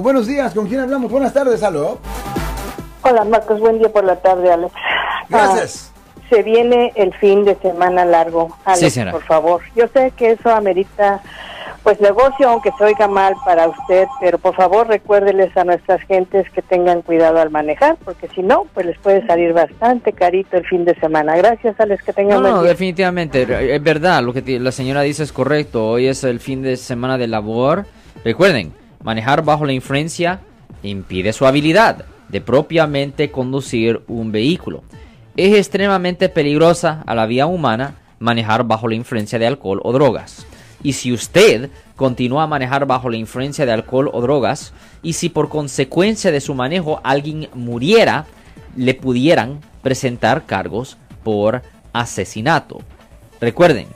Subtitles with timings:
[0.00, 1.10] Buenos días, ¿con quién hablamos?
[1.10, 1.98] Buenas tardes, aló.
[3.02, 4.72] Hola Marcos, buen día por la tarde, Alex.
[5.28, 5.92] Gracias.
[5.92, 9.60] Ah, se viene el fin de semana largo, Alex, Sí, por favor.
[9.74, 11.20] Yo sé que eso amerita,
[11.82, 16.48] pues negocio, aunque se oiga mal para usted, pero por favor recuérdeles a nuestras gentes
[16.50, 20.64] que tengan cuidado al manejar, porque si no, pues les puede salir bastante carito el
[20.64, 21.36] fin de semana.
[21.36, 22.70] Gracias, Alex, que tengan No, buen no, día.
[22.70, 25.88] definitivamente, es verdad, lo que la señora dice es correcto.
[25.88, 27.84] Hoy es el fin de semana de labor.
[28.24, 28.72] Recuerden,
[29.02, 30.40] manejar bajo la influencia
[30.82, 34.82] impide su habilidad de propiamente conducir un vehículo.
[35.36, 40.46] Es extremadamente peligrosa a la vía humana manejar bajo la influencia de alcohol o drogas.
[40.82, 45.28] Y si usted continúa a manejar bajo la influencia de alcohol o drogas, y si
[45.28, 48.26] por consecuencia de su manejo alguien muriera,
[48.76, 51.62] le pudieran presentar cargos por
[51.92, 52.80] asesinato.
[53.40, 53.86] Recuerden,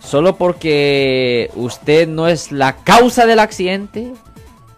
[0.00, 4.12] solo porque usted no es la causa del accidente,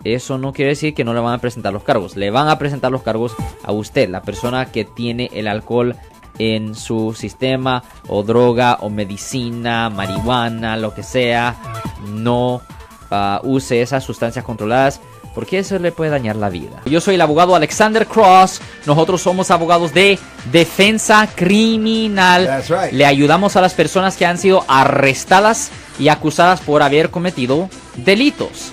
[0.05, 2.17] eso no quiere decir que no le van a presentar los cargos.
[2.17, 5.97] Le van a presentar los cargos a usted, la persona que tiene el alcohol
[6.39, 11.57] en su sistema, o droga, o medicina, marihuana, lo que sea.
[12.09, 12.61] No
[13.11, 15.01] ah, use esas sustancias controladas
[15.35, 16.81] porque eso le puede dañar la vida.
[16.87, 18.61] Yo soy el abogado Alexander Cross.
[18.87, 20.19] Nosotros somos abogados de
[20.53, 22.47] defensa criminal.
[22.47, 22.93] That's right.
[22.93, 28.73] Le ayudamos a las personas que han sido arrestadas y acusadas por haber cometido delitos.